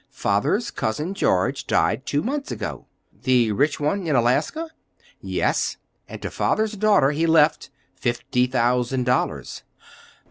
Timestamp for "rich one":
3.51-4.07